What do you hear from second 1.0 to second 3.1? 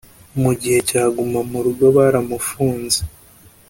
guma murugo baramufunze